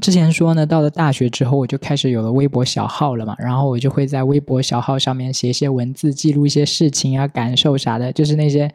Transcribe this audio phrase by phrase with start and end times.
[0.00, 8.70] 之前说呢，到了大学之后，我就开始有了微博小号了嘛，然后我就会在微博小号上面写一些文字，记录一些事情啊、感受啥的，就是那些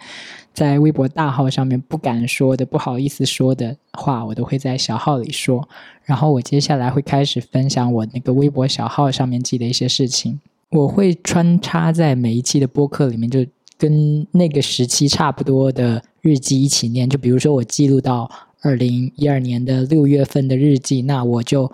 [0.51, 5.69] 在微博大号上面不敢说的、不好意思说的话，我都会在小号里说。
[6.03, 10.39] 然后我接下来会开始分享我那个微博小号上面记的一些事情，
[10.71, 13.45] 我会穿插在每一期的播客里面，就
[13.77, 17.07] 跟那个时期差不多的日记一起念。
[17.07, 18.29] 就比如说我记录到。
[18.61, 21.71] 二零一二年的六月份的日记，那我就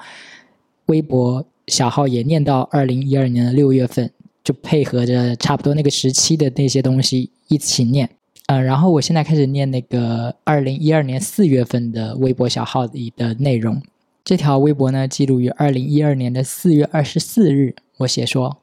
[0.87, 4.09] 微博小号也念到二零一二年的六月份，
[4.43, 8.09] 就配合着差不多那个时期的那些东西一起念。
[8.47, 13.81] 呃，然后我现在开始念那个二零一二年四月份的微博小号里的内容。
[14.23, 17.75] 这条微博呢，记录于二零一二年的四月二十四日。
[17.97, 18.61] 我写说，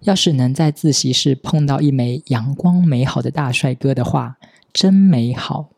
[0.00, 4.36] 要是能在自习室碰到一枚阳光美好的大帅哥的话，
[4.72, 5.68] 真美好。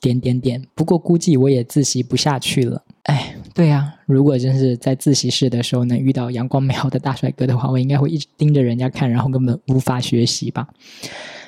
[0.00, 2.82] 点点点，不过估计我也自习不下去了。
[3.04, 10.68] 哎，对呀，如果真是在自习室的时候能遇到阳光美好的大帅哥的话，我应该会一直盯着人家看，然后根本无法学习吧。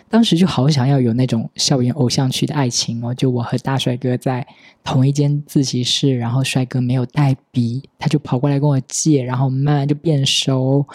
[0.09, 4.47] 当时就好想要有那种校园偶像剧的爱情哦，就我和大帅哥在
[4.85, 10.87] 同一间自习室，然后帅哥没有带笔，他就跑过来跟我借，然后慢慢就变熟，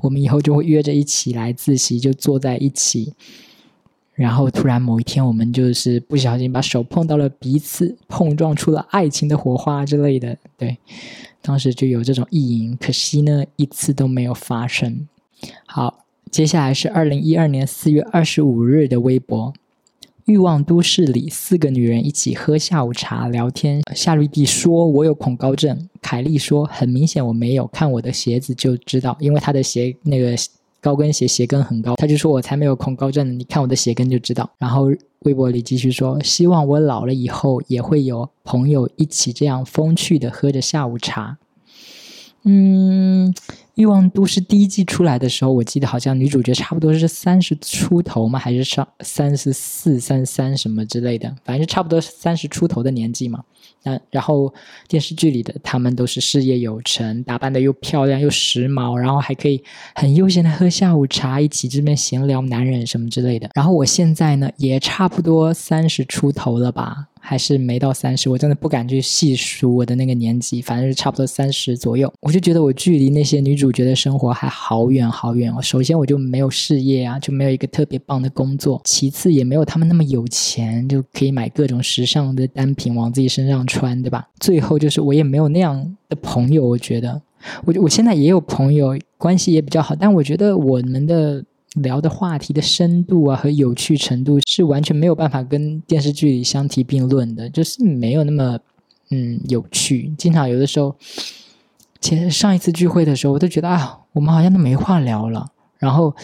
[0.00, 3.12] 我们以后就会约着一起来自习，就坐在一起。
[4.14, 10.38] 然后突然某一天，我们就是不小心把手碰到了彼此，碰撞出了爱情的火花之类的。
[10.56, 10.78] 对，
[11.42, 15.08] 当时就有这种意淫，可惜呢，一次都没有发生。
[15.66, 19.52] 好，接下来是二零一二年四月二十五日的微博，
[20.26, 23.82] 《欲望都市》里四个女人一起喝下午茶聊天。
[23.96, 30.36] 夏绿蒂说：“我有恐高症。”凯莉说：“很明显我没有，看我的鞋子就知道，因为她的鞋那个。”
[30.84, 34.50] 高跟鞋鞋跟很高，他就说我才没有恐高症呢，你看我的鞋跟就知道。
[34.58, 34.88] 然后
[35.20, 41.38] 微博里继续说，希望我老了以后也会有朋友一起这样风趣的喝着下午茶。
[42.42, 43.34] 嗯。
[43.76, 53.42] 欲望都市第一季出来的时候，我记得好像女主角差不多是三十出头嘛，还是上三十四、三三什么之类的，反正差不多三十出头的年纪嘛。
[53.84, 54.52] 那，然后
[54.88, 59.62] 电视剧里的他们都是事业有成，打扮的又漂亮又时髦，然后还可以
[59.94, 63.50] 很悠闲的喝下午茶，一起这边闲聊男人什么之类的。
[63.54, 67.08] 然后我现在呢，也差不多三十出头了吧。
[67.26, 72.12] 还是没到三十，我真的不敢去细数我的那个年纪，反正是差不多三十左右。
[72.20, 75.62] 我就觉得我距离那些女主角的生活还好远好远哦。
[75.62, 84.28] 首先我就没有事业啊，就没有一个特别棒的工作；其次也没有他们那么有钱，就可以买各种时尚的单品往自己身上穿，对吧？
[84.38, 86.66] 最后就是我也没有那样的朋友。
[86.66, 87.22] 我觉得，
[87.64, 91.42] 我我现在也有朋友，关系也比较好，但我觉得我们的。
[91.74, 98.58] 聊的话题的深度啊和有趣程度是完全没有办法跟电视剧里相提并论的，就是没有那么
[99.10, 100.12] 嗯有趣。
[100.16, 100.94] 经常有的时候，
[102.00, 105.46] 前上一次聚会的时候，我都觉得啊，我们好像都没话聊了。
[105.78, 106.14] 然后，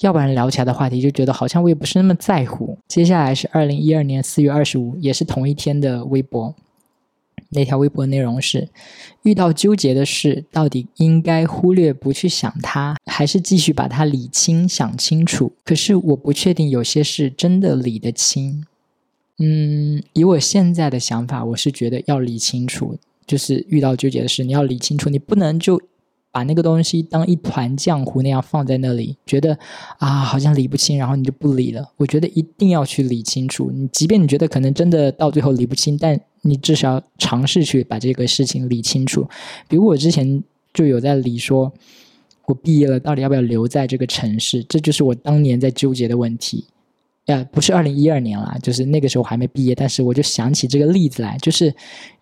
[0.00, 2.78] 要不然聊起来的话题，就觉得好像我也不是那么在乎。
[2.86, 6.54] 接下来是二零一二年四月二十五，也是同一天的微博。
[7.52, 8.68] 那条微博内容是：
[9.22, 15.52] 遇到纠结的事，到底应该忽略不去想它，还是继续把它理清、想清楚？
[15.64, 18.64] 可是我不确定有些事真的理得清。
[19.38, 25.80] 嗯，以我现在的想法，我是觉得要理清楚，就是遇到纠结的事，你要理清楚，你不能就。
[26.34, 29.58] 把那个东西当一团浆糊那样放在那里，觉得
[29.98, 31.86] 啊好像理不清，然后你就不理了。
[31.98, 33.70] 我觉得一定要去理清楚。
[33.70, 39.26] 你即便你觉得可能真的到最后理不清，但你至少尝试去把这个事情理清楚。
[39.68, 40.42] 比如我之前
[40.74, 41.72] 就有在理，说
[42.46, 46.64] 我毕业了到底要不要留在这个城市，这就是我当年在纠结的问题。
[47.26, 51.72] 呀，不是二零一二年啦，就是那个时候还没毕业，但是我就想起这个例子来，就是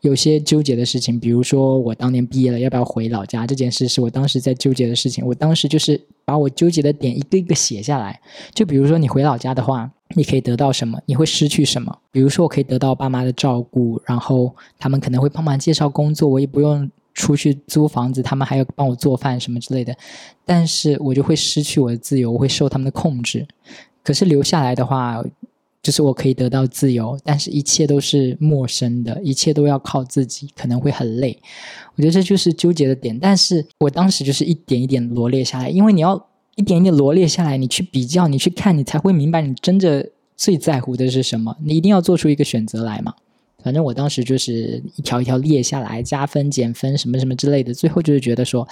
[0.03, 5.27] 有些纠结的事情，比如说我当年毕业了，要不要回老家这件事，是我当时在纠结的事情。
[5.27, 8.21] 我当时就是把我纠结的点一个一个写下来，
[8.53, 11.97] 就比如说你回老家的话，你可以得到什么，你会失去什么？
[12.10, 19.97] 比如说我可以得到爸妈的照顾，然后他们可能会帮忙介绍工作，我也不用出去租房子，他们还要帮我做饭什么之类的，
[20.45, 23.47] 但是我就会失去我的自由，我会受他们的控制。
[24.03, 25.22] 可是留下来的话，
[25.83, 31.39] 就是我可以得到自由，但是一切都是陌生的，一切都要靠自己，可能会很累。
[31.95, 33.18] 我觉得这就是纠结的点。
[33.18, 36.27] 但是我当时就是一点一点罗列下来，因为你要
[36.60, 41.57] 一点一点罗列下来，你去比较，你去看，你才会明白你真的最在乎的是什么。
[41.65, 43.15] 你一定要做出一个选择来嘛。
[43.65, 48.68] 反正我当时就是一条一条列下来，加分、减分什么什么之类的，最后就是觉得说，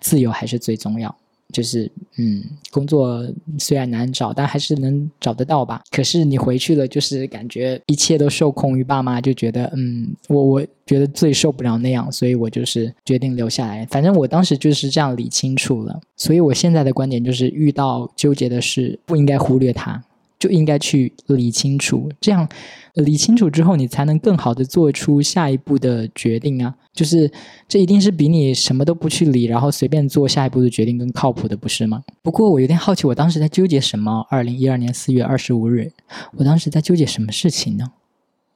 [0.00, 1.14] 自由还是最重要。
[1.52, 3.24] 就是嗯，工作
[3.58, 5.82] 虽然难找，但还是能找得到吧。
[5.90, 13.86] 可是你回去了，就是感觉一切都受控于爸妈，就觉得嗯，我我觉得最受不了那样，所以我就是决定留下来。
[13.86, 20.02] 反正我当时就是这样理清楚了，所以我现在的观点就是，遇到纠结的事不应该忽略它。
[20.42, 22.48] 就应该去理清楚，这样
[22.94, 26.74] 理清楚之后，你才能更好的做出下一步的决定啊！
[26.92, 27.30] 就是
[27.68, 32.02] 这一定是比你什么都不去理，然后随便做下一步的决定更靠谱的，不是吗？
[32.22, 34.26] 不过我有点好奇，我当时在纠结什么？
[34.28, 35.92] 二零一二年四月二十五日，
[36.38, 37.92] 我当时在纠结什么事情呢？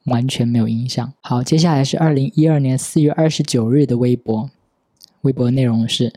[0.07, 1.13] 完全没有印象。
[1.21, 4.49] 好，接下来是二零一二年四月二十九日的微博，
[5.21, 6.11] 微博内容是。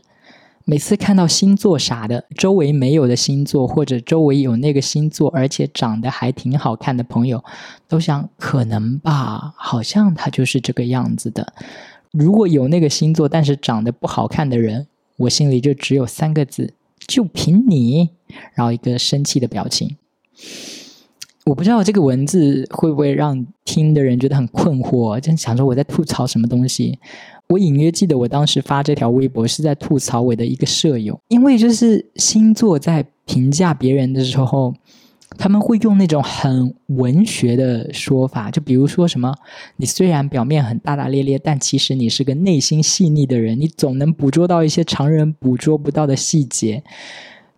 [0.65, 7.43] 每次看到星座啥的，周围没有的星座，或者周围有那个星座，而且长得还挺好看的朋友，
[7.87, 11.53] 都想可能吧，好像他就是这个样子的。
[12.11, 14.87] 如果有那个星座，但是长得不好看的人，
[15.17, 16.73] 我心里就只有三个字：
[17.07, 18.09] 就凭你。
[18.53, 19.97] 然后一个生气的表情。
[21.45, 26.99] 我不知道这个文字会不会让听的人觉得很困惑，就想说我在吐槽什么东西。
[27.51, 34.73] 我隐约记得，我当时发这条微博是在吐槽我的一个舍友，因为就是星座在评价别人的时候，
[35.37, 39.35] 他们会用那种很文学的说法，就比如说什么，
[39.75, 46.81] 你虽然表面很大大咧咧，但其实你是个内心细腻的人，你总能捕捉到一些常人捕捉不到的细节。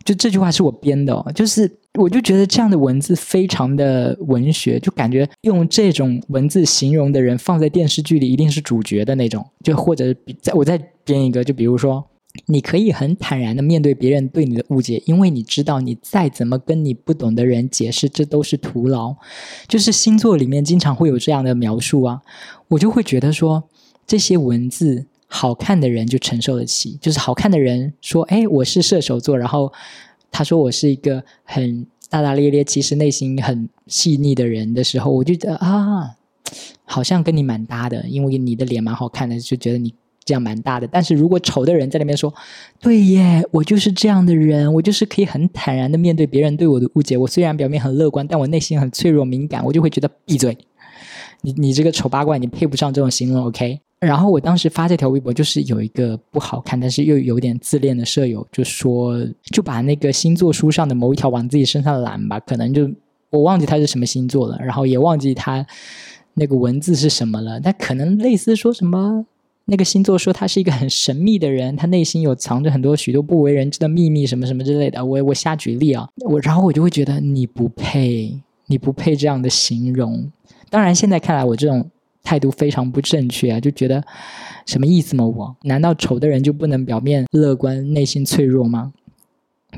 [0.04, 1.70] 就这句话是我编的，哦就是
[2.00, 12.04] 我就觉得这样的文字非常的文学，就感觉用这种文字形容的人放在电视剧里一定是主角的那种，就或者比再我再编一个，就比如说，
[12.48, 19.16] 你可以很坦然的面对别人对你的误解，因为你知道你再怎么跟你不懂的人解释，这都是徒劳。
[19.68, 22.22] 就是星座里面经常会有这样的描述啊，
[22.70, 23.64] 我就会觉得说
[24.06, 25.06] 这些文字。
[25.36, 29.74] 好看的人就承受得起，就是好看的人说：“哎，我是射手座。”然后
[30.32, 36.12] 他说我是一个很大大咧咧，其实内心很细腻的人的时候，我就觉得啊，
[36.86, 39.92] 好像跟你蛮搭的，因为你的脸蛮好看的，就觉得你
[40.24, 40.88] 这样蛮搭的。
[40.88, 42.32] 但是如果丑的人在那边说
[42.80, 47.18] ：“对耶，我就是这样的人，我就是可以很坦然的面对别人对我的误解。
[47.18, 50.56] 我虽然表面很乐观，但我内心很脆弱敏感。”我就会觉得闭嘴，
[51.42, 53.46] 你你这个丑八怪，你配不上这种形容。
[53.46, 53.80] OK。
[54.06, 62.90] 然后我当时发这条微博，就是有一个不好看，但是又有点自恋的舍友，就说就把那个星座书上的某一条往自己身上揽吧，可能就
[63.30, 65.66] 我忘记他是什么星座了，然后也忘记他
[66.34, 69.26] 那个文字是什么了，但可能类似说什么
[69.66, 75.04] 那个星座说他是一个很神秘的人，他内心有藏着很多许多不为人知的秘密，什么什么之类的。
[75.04, 80.32] 我我瞎举例啊，我然后我就会觉得你不配，你不配这样的形容。
[80.70, 81.90] 当然现在看来，我这种。
[82.24, 83.60] 态度非常不正确啊！
[83.60, 84.04] 就觉得
[84.66, 85.26] 什么意思吗？
[85.26, 88.94] 我难道丑的人就不能表面乐观、内心脆弱吗？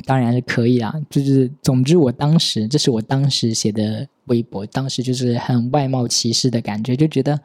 [0.06, 0.94] 当然是可以啊！
[1.09, 7.39] 就是总之，我当时这是我当时写的微博，当时就是很外貌歧视的感觉，就觉得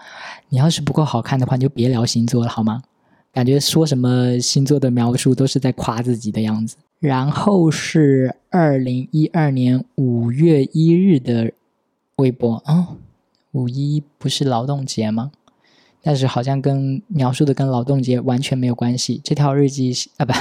[0.49, 2.83] 你要是不够好看的话，你就别聊星座了好吗？
[3.33, 6.77] 感觉说什么星座的描述都是在夸自己的样子。
[6.99, 11.53] 然后是二零一二年五月一日的
[12.17, 12.97] 微博啊。
[13.53, 15.33] 五一不是劳动节吗？
[16.03, 19.21] 但是好像跟描述的跟劳动节完全没有关系。
[19.23, 20.33] 这条日记啊，不，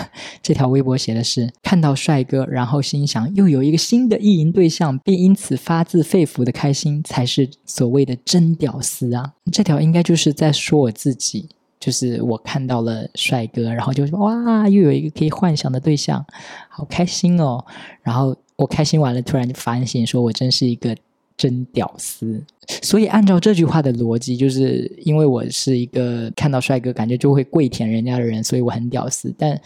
[0.42, 9.34] 这条微博写的是看到帅哥，然后心想又有一个新的意淫对象，并因此发自肺腑的开心，才是所谓的真屌丝啊！
[9.52, 16.26] 这条应该就是在说我自己，就是我看到了帅哥，然后就说哇，又有一个可以幻想的对象，
[16.70, 17.66] 好开心哦！
[18.02, 20.96] 然后我开心完了，突然就反省说，我真是一个。
[21.40, 22.44] 真屌丝，
[22.82, 29.34] 所以按照这句话的逻辑，就是因为我是一个看到帅哥感觉就会跪舔人家的人，所以我很屌丝。
[29.38, 29.58] 但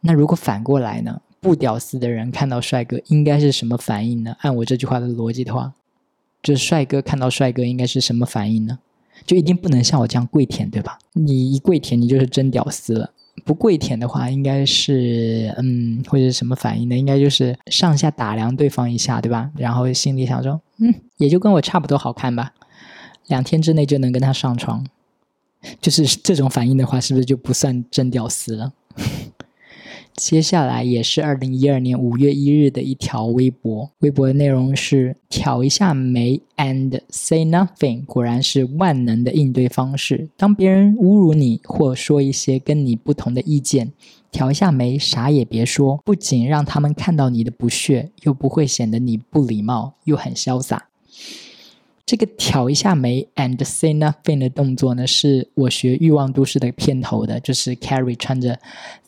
[0.00, 1.20] 那如果反过来呢？
[1.38, 4.34] 不屌丝的人看到帅哥应该是什么反应呢？
[4.40, 5.72] 按我这句话的逻辑的话，
[6.42, 8.80] 就帅哥看到帅哥应该是什么反应呢？
[9.24, 10.98] 就一定不能像我这样跪舔，对吧？
[11.12, 13.12] 你一跪舔，你就是真屌丝了。
[13.44, 16.96] 不跪舔的话，应该是嗯，或者是什么反应呢？
[16.96, 19.50] 应该就是上下打量对方一下，对吧？
[19.56, 22.52] 然后心里想说，嗯，也就跟我差不多好看吧，
[23.26, 24.84] 两天之内就能跟他上床，
[25.80, 28.72] 就是这种反应的话，是不是就不算真屌丝了？
[30.16, 40.30] 接下来也是二零一二年五月一日的一条微博，微博的内容是挑一下眉 and say nothing，果然是万能的应对方式。
[40.36, 43.92] 当别人侮辱你或说一些跟你不同的意见，
[44.32, 50.88] 挑一下眉，啥也别说，不仅让他们看到你的不屑，又不会显得你不礼貌，又很潇洒。
[52.06, 58.56] 这个挑一下眉 and say nothing 的动作呢，是我学《欲望都市》的片头的，就是 Carrie 穿着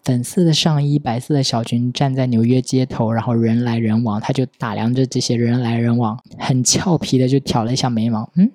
[0.03, 8.29] 粉色的上衣、白色的小裙，站在纽约街头，然后人来人往，他就打量着这些人来人往，很俏皮的就挑了一下眉毛。
[8.35, 8.51] 嗯，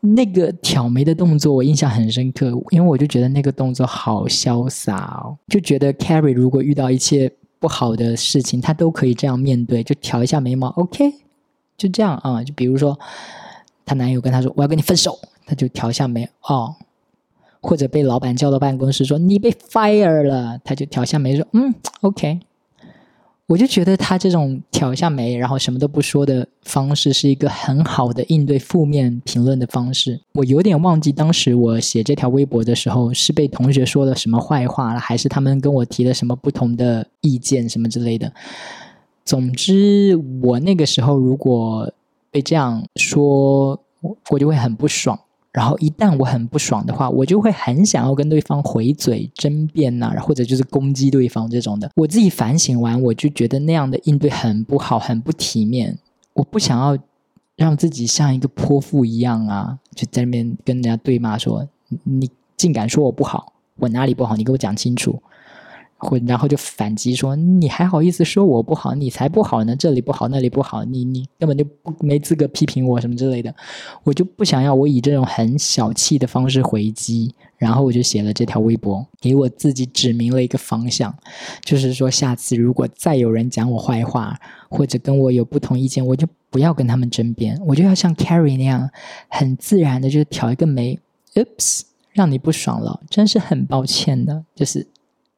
[0.00, 11.10] 那个挑眉的动作我印象很深刻，因为我就觉得那个动作好潇洒哦，就觉得 Carrie 如果遇到一切不好的事情，他都可以这样面对，就挑一下眉毛，OK。
[11.80, 12.98] 就这样啊，就比如说，
[13.86, 16.74] 她男友跟她说我要跟你分手，她就挑下眉哦，
[17.62, 22.40] 或者被老板叫到办公室说你被 fire 了，她就挑下眉说嗯 OK。
[23.46, 30.20] 我就觉得她这种挑一下眉，然后什么都不说的方式，是一个很好的应对负面评论的方式。
[30.34, 38.30] 我有点忘记当时我写这条微博的时候，是被同学说了什么坏话了，还是他们跟我提了什么不同的意见什么之类的。
[39.24, 41.92] 总之，我那个时候如果
[42.30, 43.80] 被这样说，
[44.30, 45.18] 我就会很不爽。
[45.52, 51.90] 然后一旦我很不爽的话，我就会很想要跟对方回嘴、争辩呐，或者就是攻击对方这种的。
[51.96, 55.98] 我自己反省完，我就觉得那样的应对很不好，很不体面。
[56.34, 56.96] 我不想要
[57.56, 61.66] 让自己像一个泼妇一样啊，就在那边跟人家对骂说
[62.04, 64.36] ：“你竟敢说我不好，我哪里不好？
[64.36, 65.20] 你给我讲清楚。”
[66.00, 68.94] 或然后就反击说：“你还好意思说我不好？
[68.94, 69.76] 你才不好呢！
[69.76, 73.54] 这里不好，那里不好，你你根本就不没资格批评我什么之类的。”
[74.02, 81.14] 我就不想要我以这种很小气的方式回击，然后我就写了这条微博，给我自己指明了一个方向，
[81.62, 84.40] 就是说下次如果再有人讲我坏话，
[84.70, 88.88] 或者跟我有不同意见，我就不要跟他们争辩，我就要像 Carrie 那样
[89.28, 90.98] 很自然的就挑一个眉
[91.34, 91.82] ，Oops，
[92.14, 94.86] 让你不爽了，真是很抱歉的，就是。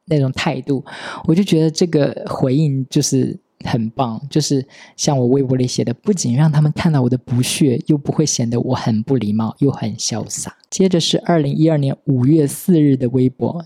[0.06, 0.84] 那种态度，
[1.24, 4.66] 我就觉得这个回应就是很棒，就是
[4.96, 10.56] 像我微博里写的，不仅让他们看到我的不屑，又不会显得我很不礼貌，又很潇洒。
[10.68, 13.64] 接着是二零一二年五月四日的微博，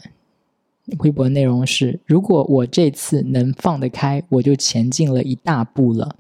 [0.99, 6.17] 微博内容是：如果我这次能放得开，我就前进了一大步了。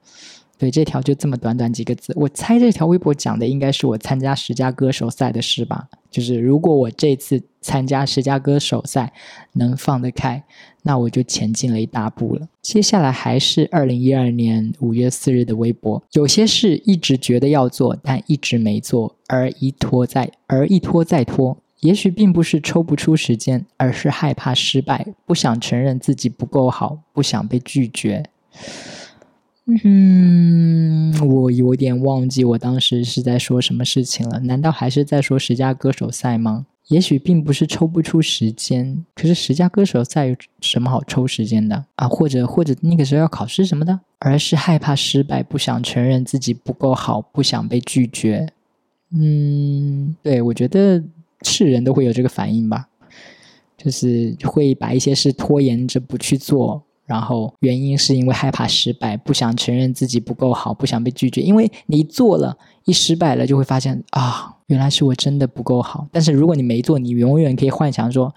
[0.58, 5.88] 对，这条就这么短短几个字，我猜这条微博讲的应该是我参加十佳歌手赛的事吧。
[6.10, 9.12] 就是如果我这次参加十佳歌手赛
[9.52, 10.42] 能放得开，
[10.82, 12.48] 那我就前进了一大步了。
[12.62, 28.24] 接下来还是二零一二年五月四日的微博，有些事一直觉得要做，但一直没做，而一拖再而一拖再拖，也许并不是抽不出时间，而是害怕失败，不想承认自己不够好，不想被拒绝。
[29.66, 34.38] 嗯，我有点忘记我当时是在说什么事情了。
[34.40, 36.66] 难道还是在说十佳歌手赛吗？
[36.86, 42.06] 也许并不是抽不出时间，可是十佳歌手赛有什么好抽时间的啊？
[42.06, 48.48] 或者或者那个时候要考试什么的，而是害怕失败，不想承认自己不够好，不想被拒绝。
[49.10, 51.02] 嗯，对，我觉得
[51.42, 52.88] 是人都会有这个反应吧，
[53.76, 56.84] 就是会把一些事拖延着不去做。
[57.06, 61.40] 然后原因是因为害怕失败，不想承认自己不够好，不想被拒绝。
[61.40, 66.06] 因为你做了一失败了，就会发现啊，原来是我真的不够好。
[66.12, 68.34] 但是如果你没做，你永远可以幻想说，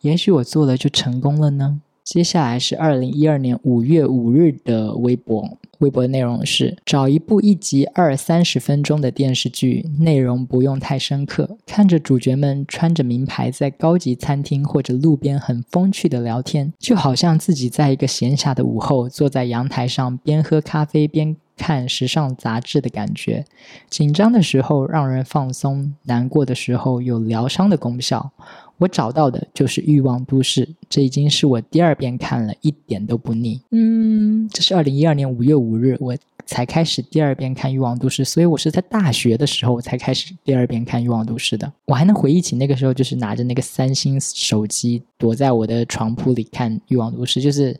[0.00, 1.80] 也许我做了就成功了呢。
[2.04, 5.58] 接下来是二零一二年五月五日的微博。
[5.78, 23.44] 微博的内容是：找一部一集二三十分钟的电视剧，内容不用太深刻，看着主角们穿着名牌在高级餐厅或者路边很风趣的聊天，就好像自己在一个闲暇的午后，坐在阳台上边喝咖啡边看时尚杂志的感觉。
[23.88, 28.32] 紧张的时候让人放松，难过的时候有疗伤的功效。
[28.78, 33.60] 我找到的就是《欲望都市》，这已经是我第二遍看了，一点都不腻。
[33.70, 36.16] 嗯，这是二零一二年五月五日我
[36.46, 41.70] 才开始第二遍看《欲望都市》，所以我是在大学的时候才开始第二遍看《欲望都市》的。
[41.84, 47.76] 我还能回忆起那个时候，就是拿着那个三星手机，躲在我的床铺里看《欲望都市》，就是。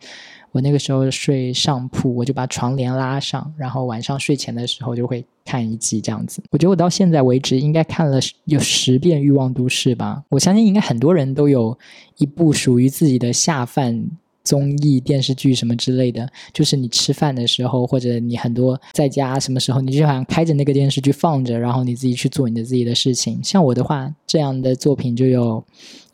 [0.53, 6.43] 我那个时候睡上铺，我就把床帘拉上，然后晚上睡前的时候就会看一集这样子。
[6.51, 10.23] 我觉得我到现在为止应该看了有十遍《欲望都市》吧。
[10.31, 11.77] 我相信应该很多人都有
[12.17, 14.09] 一部属于自己的下饭
[14.43, 23.39] 综艺电视剧什么之类的，就是你吃饭的时候，或者你很多在家什么时候，你就好像开着那个电视剧放着，然后你自己去做你的自己的事情。
[23.45, 25.63] 像我的话，这样的作品就有《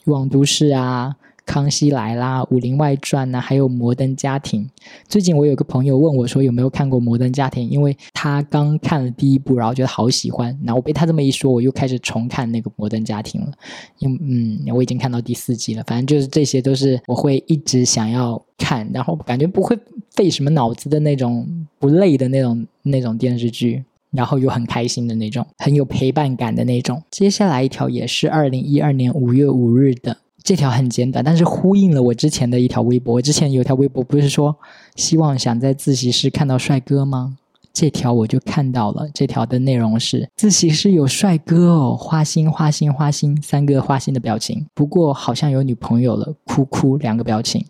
[0.05, 1.15] 欲望都市》啊。
[1.47, 4.63] 康熙来啦，《武林外传》呐，还有《摩登家庭》。
[5.07, 10.57] 最近我有个朋友问我说有没有看过《摩登家庭》，因为他刚看了第一部，然后觉得好喜欢。
[10.65, 13.53] 然后我被他这么一说，我又开始重看那个《摩登家庭》了。
[13.99, 15.83] 因嗯，我已经看到第四集了。
[15.87, 19.79] 反正就是这些都是我会一直想要看，然后感觉不会
[20.13, 21.47] 费什么脑子的那种，
[21.79, 23.85] 不累的那种那种电视剧。
[24.11, 27.03] 然后又很开心的那种，很有陪伴感的那种。
[27.11, 33.15] 接下来一条也是二零一二年五月五日的，这条很简短，但是呼应了我之前的一条微博。
[33.15, 34.55] 我之前有条微博不是说
[34.95, 37.39] 希望想在自习室看到帅哥吗？
[37.73, 47.65] 这条我就看到了，这条的内容是自习室有帅哥哦，花心花心花心三个花心的表情，不过好像有女朋友了，哭哭两个表情。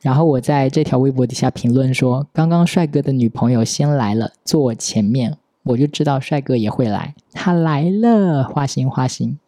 [0.00, 9.38] 然后我在这条微博底下评论说，刚刚帅哥的女朋友先来了，坐我前面，我就知道帅哥也会来，他来了，花心花心。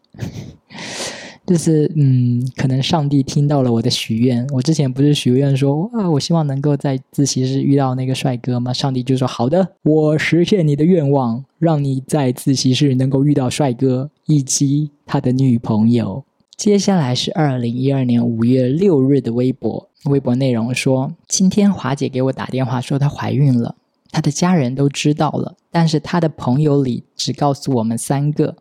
[1.46, 4.44] 就是嗯，可能上帝听到了我的许愿。
[4.52, 8.72] 我之前不是许愿说啊，我希望能够在自习室遇到那个帅哥吗？
[8.72, 16.24] 上帝就说好的，我实现你的愿望，让你在自习室能够遇到帅哥以及他的女朋友。
[16.56, 23.76] 接下来是二零一二年五月六日的微博，微博内容说：今天华姐给我打电话说她怀孕了，
[24.10, 28.56] 她的家人都知道了，但是她的朋友里只告诉我们三个。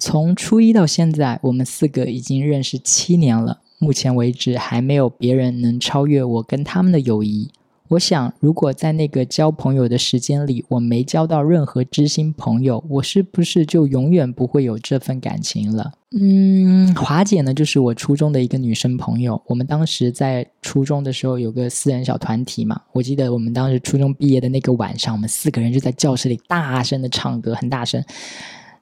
[0.00, 3.60] 从初一到现在，我们四个已经认识七年了。
[3.78, 7.50] 目前为止，还没有别人能超越我跟他们的友谊。
[7.88, 15.92] 我想，如果在那个交朋友的时间里，我没交到任何知心朋友，我是不是就永远不会有这份感情了？
[16.18, 19.42] 嗯，华姐呢，就是我初中的一个女生朋友。
[19.46, 22.80] 我们当时在初中的时候有个私人小团体嘛。
[22.92, 28.02] 我记得我们当时初中毕业的那个晚上，我们四个人就在教室里大声的唱歌，很大声。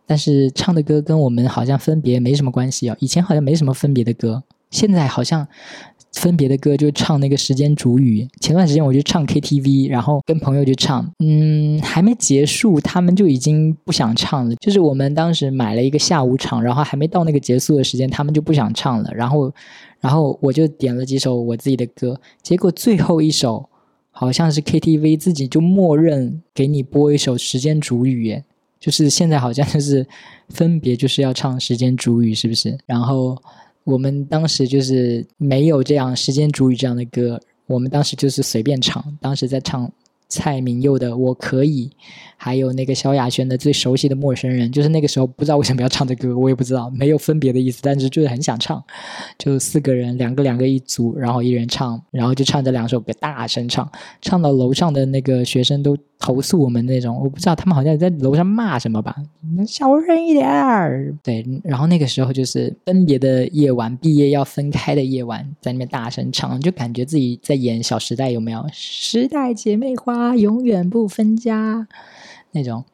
[0.09, 2.97] 但是唱的歌跟我们好像分别没什么关系哦。
[2.99, 5.47] 以前好像没什么分别的歌，现在好像
[6.15, 8.27] 分别的歌就唱那个时间煮雨。
[8.41, 14.57] 前段时间我就唱 KTV，然后跟朋友就唱，嗯，还没结束，他们就已经不想唱了。
[14.57, 19.11] 就是我们当时买了一个下午场，然后还没到那个结束的时间，他们就不想唱了。
[19.15, 19.53] 然后，
[20.01, 23.69] 然后我就点了几首我自己的歌，结果最后一首
[24.11, 28.43] 好像是 KTV 自己就默认给你播一首时间煮雨，
[28.79, 30.07] 就是现在好像就是
[30.49, 32.77] 分别就是要唱时间煮雨，是不是？
[32.87, 33.37] 然后
[33.85, 39.91] 我们当时就是没有这样时间煮雨这样的歌，我们当时就是随便唱，当时在唱。
[40.31, 41.87] 蔡明佑的《我可以》，
[42.37, 48.85] 还有那个萧亚轩的《最熟悉的陌生人》，就是那个时候不知道为什么要唱这歌，我也不知道，没有分别的意思，但是就是很想唱，
[49.39, 59.17] 就四个人，两个两个一组，然后一人唱，然后就唱这两首歌，大声唱，唱到楼上的那个学生都投诉我们那种，我不知道他们好像在楼上骂什么吧，
[59.67, 61.15] 小声一点儿。
[61.23, 68.67] 对，然后那个时候就是分别的夜晚，毕业要分开的夜晚，在那边大声唱，就感觉自己在演《小时代》，有没有？
[68.73, 70.19] 时代姐妹花。
[70.19, 71.87] 啊，永远不分家
[72.51, 72.85] 那种。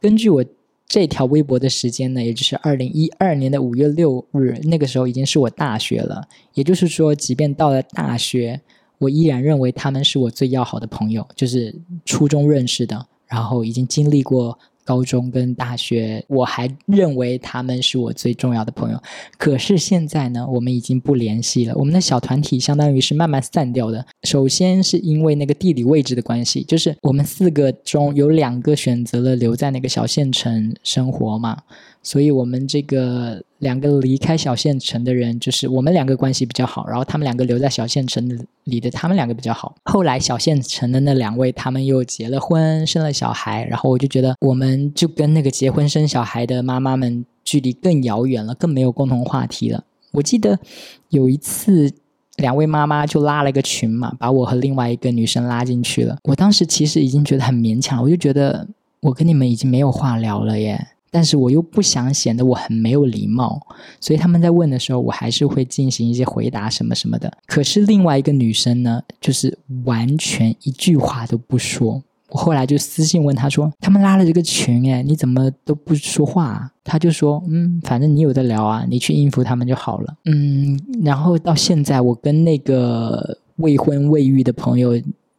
[0.00, 0.42] 根据我
[0.88, 6.26] 这条微博的时间呢，也就是二零一二年的五月六日，那个时候已经是我大学了。
[6.54, 8.58] 也就是说，即便到了大学，
[9.00, 14.56] 我依然认为他们是我最要好的朋友，就是初中认识的，然后已经经历过。
[14.82, 19.00] 高中跟大学，我还认为他们是我最重要的朋友。
[19.38, 21.74] 可是现在呢，我们已经不联系了。
[21.76, 24.04] 我们的小团体相当于是慢慢散掉的。
[24.24, 31.58] 首先是因为那个地理位置的关系，就是我们四个中有两个选择了留在那个小县城生活嘛。
[32.02, 39.74] 所以，我们这个两个离开小县城的人，就是我们两个关系比较好，然后他们两个留在小县城里的，他们两个比较好。
[39.84, 49.84] 后来，小县城的那两位，他们又结了婚，生了小孩，然后我就觉得，我们就跟那个结婚生小孩的妈妈们距离更遥远了，更没有共同话题了。
[50.12, 50.58] 我记得
[51.10, 51.92] 有一次，
[52.36, 56.16] 两位妈妈就拉了一个群嘛，把我和另外一个女生拉进去了。
[56.24, 58.66] 我当时其实已经觉得很勉强，我就觉得
[59.00, 60.88] 我跟你们已经没有话聊了耶。
[61.10, 63.60] 但是我又不想显得我很没有礼貌，
[64.00, 67.32] 所以他们在问的时候，我还是会进行一些回答什么什么的。
[67.46, 72.02] 可是另外一个女生呢，就是完全一句话都不说。
[72.28, 84.92] 我后来就私信问她说：“他们拉了这个群，哎，你怎么都不说话？”她就说：“嗯，反正你有的聊啊，你去应付他们就好了。”嗯，然后到现在，我跟那个未婚未育的朋友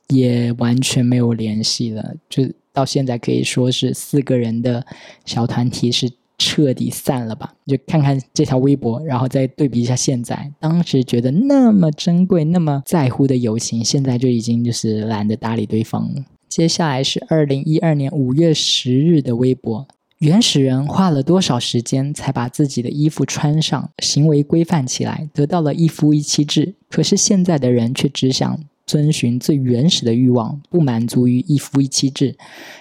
[0.10, 2.44] 也完全没有联系了，就。
[2.74, 4.86] 到现在可以说是四个人的
[5.26, 7.54] 小团体是彻底散了吧？
[7.68, 10.52] 就看看这条微博，然后再对比一下现在。
[10.60, 16.26] 当时觉得那么珍贵、那么在乎的友情，现在就已经就是懒得搭理对方了。
[16.50, 26.74] 接下来是二零一二年五月十日的微博：原始人花了多少时间才把自己的衣服穿上，行为规范起来，得到了一夫一妻制？
[26.90, 28.60] 可是现在的人却只想。
[28.86, 32.36] 遵循最原始的欲望，不满足于一夫一妻制，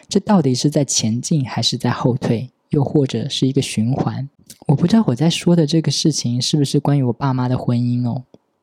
[0.08, 2.50] 这到底是在前进还是在后退？
[2.70, 4.28] 又或者是一个循环？
[4.66, 8.22] 我不知道我在说的这个事情是不是关于我爸妈的婚姻哦。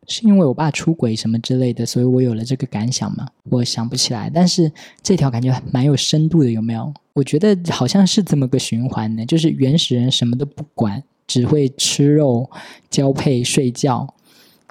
[0.10, 3.28] 是因为我爸出轨什么之类的，所以我有了这个感想吗？
[3.50, 4.32] 我想不起来。
[4.34, 4.71] 但是
[5.04, 6.93] 这条感觉蛮有深度的，有没有？
[7.12, 12.50] 我觉得好像是这么个循环呢，就是原始人什么都不管，只会吃肉、
[12.89, 14.08] 交配、睡觉。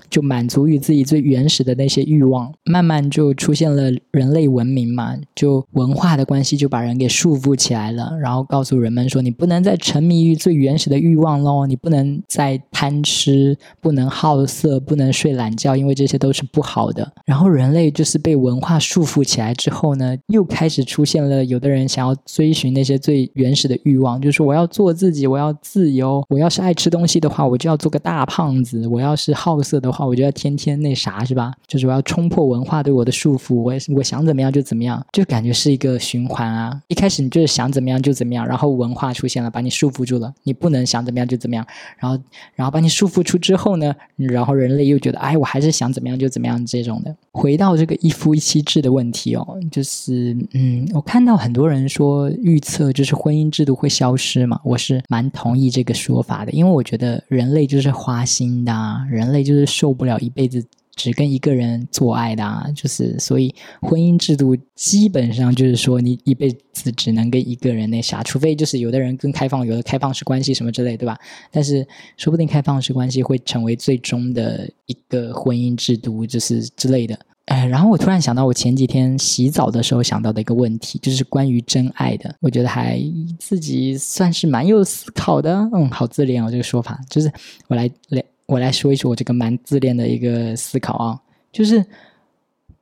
[0.09, 17.13] 就满足于自己最原始的那些欲望，慢慢就出现了人类文明嘛，就文化的关系就把人给束缚起来了，然后告诉人们说你不能再沉迷于最原始的欲望喽，你不能再贪吃，不能好色，不能睡懒觉，因为这些都是不好的。
[17.25, 29.86] 然后人类就是被文化束缚起来之后呢，又开始出现了有的人想要追寻那些最原始的欲望，就是我要做自己，我要自由，我要是爱吃东西的话，我就要做个大胖子，我要是好色的。
[29.87, 31.55] 的话我就要天天那啥是吧？
[31.67, 36.81] 就是我要冲破文化对我的束缚，我也我想怎么样就怎么样，就感觉是一个循环啊。
[36.89, 41.65] 一开始你就是想怎么样就怎么样，然后文化出现了，把你束缚住了，你不能想怎么样就怎么样。
[41.99, 42.19] 然后
[42.55, 47.15] 然后把你束缚出之后呢，然后人类又觉得哎，我还是想怎么样就怎么样这种的。
[47.33, 58.73] 回到这个一夫一妻制的问题哦，就是嗯，我看到很多人说预测就是婚姻制度会消失嘛，我是蛮同意这个说法的，因为我觉得人类就是花心的，
[59.11, 59.76] 人类就是。
[59.77, 71.19] 受不了一辈子只跟一个人做爱的，啊，就是所以婚姻制度基本上就是说你一辈子只能跟一个人那啥，除非就是有的人更开放，有的开放式关系什么之类，对吧？
[71.53, 71.87] 但是
[72.17, 77.19] 说不定开放式关系会成为最终的一个婚姻制度，就是之类的。
[77.45, 82.99] 哎，然后我突然想到，我前几天洗澡的时候想到的一个问题，就是关于真爱的，我觉得还
[83.39, 85.55] 自己算是蛮有思考的。
[85.75, 87.31] 嗯，好自恋哦，这个说法，就是
[87.69, 88.25] 我来来。
[88.47, 91.21] 我来说一说，我这个蛮自恋的一个思考啊，
[91.53, 91.85] 就是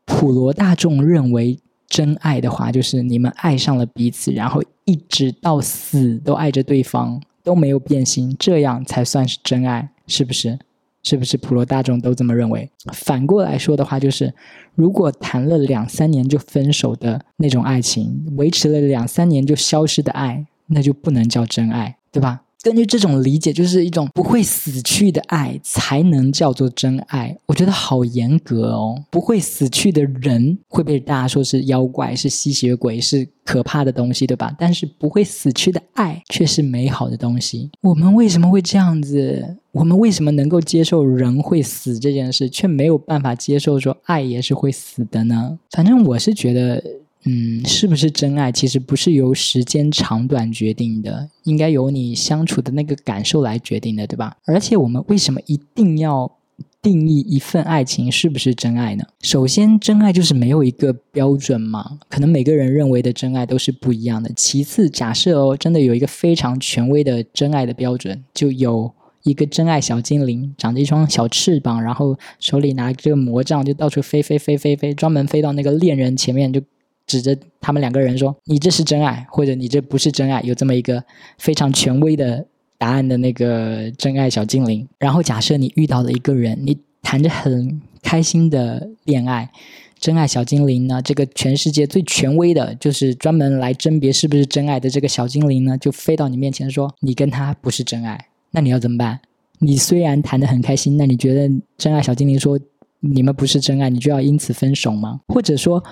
[0.05, 10.59] 普罗大众认为真爱的话，就是你们爱上了彼此，然后一直到死都爱着对方，都没有变心，这样才算是真爱，是不是？
[11.03, 12.70] 是不是普罗大众都这么认为？
[12.94, 14.33] 反过来说的话，就是
[14.74, 22.43] 如果谈了两三年就分手的那种爱情，维持了两三年就消失的爱，那就不能叫真爱，对吧？
[22.64, 27.37] 根据这种理解，就是一种不会死去的爱才能叫做真爱。
[27.44, 34.50] 我觉得好严格哦，不会死去的人会被大家说是妖怪、是吸血鬼、是可怕的东西，对吧？
[34.59, 37.70] 但是不会死去的爱却是美好的东西。
[37.83, 39.59] 我们为什么会这样子？
[39.72, 45.59] 我们为什么能够接受人会死这件事，却没有办法接受说爱也是会死的呢？
[45.72, 46.83] 反正我是觉得。
[47.26, 48.52] 嗯，是不是真爱？
[48.52, 54.37] 其实不是由时间长短决定的，应该由你相处的那个感受来决定的，对吧？
[54.44, 56.30] 而且我们为什么一定要
[56.82, 59.04] 定义一份爱情是不是真爱呢？
[59.22, 64.30] 首先，真爱就是没有一个标准嘛，可能每个人认为的真爱都是不一样的。
[64.37, 76.60] 其次，假设哦，真的有一个非常权威的真爱的标准，就有一个真爱小精灵，长着一双小翅膀，然后手里拿这个魔杖，就到处飞飞飞飞飞，专门飞到那个恋人前面就。
[77.14, 81.03] 指着他们两个人说：“你这是真爱，或者你这不是真爱。”有这么一个
[81.38, 82.44] 非常权威的
[82.77, 84.88] 答案的那个真爱小精灵。
[84.98, 89.48] 然后假设你遇到了一个人，你谈着很开心的恋爱，
[89.96, 91.00] 真爱小精灵呢？
[91.00, 99.20] 这个全世界最权威的，就是专门来甄别是不是真爱的这个小精灵呢，就飞到你面前说：“你跟他不是真爱。”那你要怎么办？
[99.61, 101.48] 你虽然谈的很开心，那你觉得
[101.79, 102.59] 真爱小精灵说
[102.98, 105.20] 你们不是真爱，你就要因此分手吗？
[105.29, 105.83] 或者说？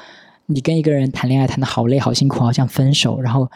[0.47, 3.51] 你跟一个人谈恋爱谈的好累好辛苦，好像分手，然后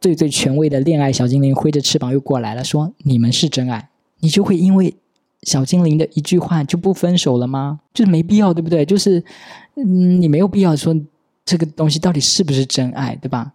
[0.00, 3.88] 最最权威的恋爱小精灵挥着翅膀又过来了，说你们是真爱，
[4.20, 4.94] 你就会因为
[5.42, 7.80] 小精灵的一句话就不分手了吗？
[7.94, 8.84] 就是没必要，对不对？
[8.84, 9.22] 就是
[9.76, 10.94] 嗯，你没有必要说
[11.44, 13.52] 这个东西到底是不是真爱，对吧？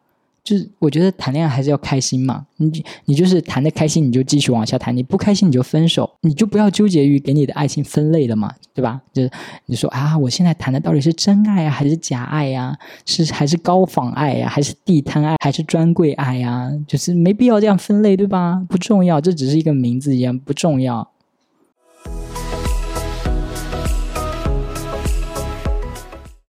[0.48, 9.02] 就是我觉得谈恋爱还是要开心嘛，你你就是谈的开心，你就继续往下谈；你不开心，你就分手，你就不要纠结于给你的爱情分类了嘛，对吧？
[9.12, 9.30] 就是
[9.66, 12.74] 你说啊，我现在谈的到底是真爱啊，还是假爱呀？
[13.06, 16.72] 是还是高仿爱呀，还是地摊爱，还是专柜爱呀？
[16.88, 18.64] 就是没必要这样分类，对吧？
[18.70, 21.06] 不重要，这只是一个名字一样，不重要。